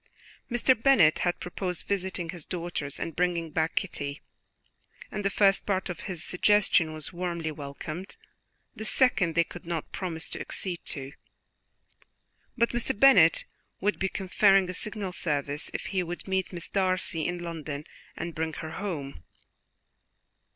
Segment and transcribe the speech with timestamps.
[0.49, 0.73] Mr.
[0.73, 4.23] Bennet had proposed visiting his daughters and bringing back Kitty,
[5.11, 8.17] and the first part of this suggestion was warmly welcomed;
[8.75, 11.11] the second they could not promise to accede to,
[12.57, 12.99] but Mr.
[12.99, 13.45] Bennet
[13.79, 17.85] would be conferring a signal service if he would meet Miss Darcy in London
[18.17, 19.23] and bring her home.